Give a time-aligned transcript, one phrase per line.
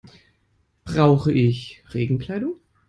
[0.83, 2.55] Brauche ich Regenkleidung?